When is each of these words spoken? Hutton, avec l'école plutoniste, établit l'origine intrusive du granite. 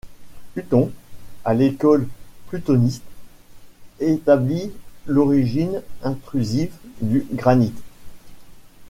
Hutton, 0.57 0.91
avec 1.45 1.73
l'école 1.73 2.07
plutoniste, 2.47 3.03
établit 3.99 4.71
l'origine 5.05 5.83
intrusive 6.01 6.73
du 7.01 7.27
granite. 7.33 7.77